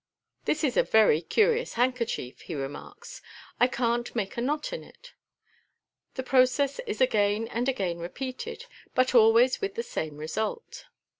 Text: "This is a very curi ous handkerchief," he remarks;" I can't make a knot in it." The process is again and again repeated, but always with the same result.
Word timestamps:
"This 0.45 0.63
is 0.63 0.77
a 0.77 0.81
very 0.81 1.21
curi 1.21 1.61
ous 1.61 1.73
handkerchief," 1.73 2.41
he 2.41 2.55
remarks;" 2.55 3.21
I 3.59 3.67
can't 3.67 4.15
make 4.15 4.35
a 4.35 4.41
knot 4.41 4.73
in 4.73 4.83
it." 4.83 5.13
The 6.15 6.23
process 6.23 6.79
is 6.87 7.01
again 7.01 7.47
and 7.49 7.69
again 7.69 7.99
repeated, 7.99 8.65
but 8.95 9.13
always 9.13 9.61
with 9.61 9.75
the 9.75 9.83
same 9.83 10.17
result. 10.17 10.87